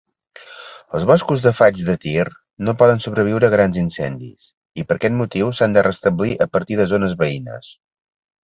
[0.99, 2.23] Els boscos de faigs de tir
[2.69, 4.49] no poden sobreviure grans incendis,
[4.83, 7.71] i per aquest motiu s'han de restablir a partir de zones veïnes.